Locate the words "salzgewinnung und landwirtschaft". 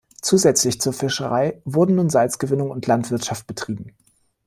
2.09-3.45